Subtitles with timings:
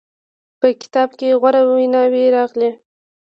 [0.59, 2.71] په کتاب کې غوره ویناوې راغلې.